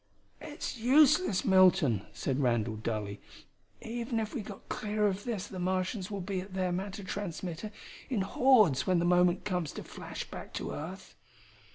[0.41, 3.21] "It's useless, Milton," said Randall dully.
[3.83, 7.71] "Even if we got clear of this the Martians will be at their matter transmitter
[8.09, 11.13] in hordes when the moment comes to flash back to earth."